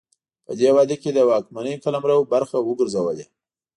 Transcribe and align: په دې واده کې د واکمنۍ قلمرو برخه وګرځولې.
په 0.45 0.51
دې 0.59 0.69
واده 0.75 0.95
کې 1.01 1.09
د 1.13 1.19
واکمنۍ 1.29 1.75
قلمرو 1.83 2.29
برخه 2.33 2.57
وګرځولې. 2.61 3.25